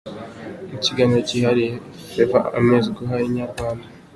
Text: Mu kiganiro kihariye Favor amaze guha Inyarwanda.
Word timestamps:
Mu 0.69 0.77
kiganiro 0.83 1.19
kihariye 1.29 1.71
Favor 2.11 2.43
amaze 2.59 2.87
guha 2.97 3.15
Inyarwanda. 3.27 3.85